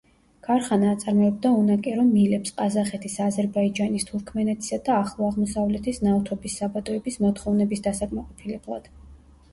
[0.45, 8.93] ქარხანა აწარმოებდა უნაკერო მილებს ყაზახეთის, აზერბაიჯანის, თურქმენეთისა და ახლო აღმოსავლეთის ნავთობის საბადოების მოთხოვნების დასაკმაყოფილებლად.